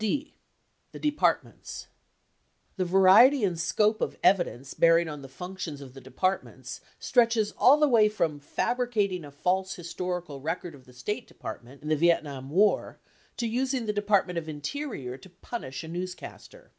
[0.01, 0.33] 75 D.
[0.93, 1.87] The Departments
[2.75, 7.79] The variety and scope of evidence bearing on the functions of the Departments stretches all
[7.79, 12.49] the way from fabricating a false historical record of the State Department in the Vietnam
[12.49, 12.97] war
[13.37, 16.69] to using the De partment of Interior to punish a newscaster.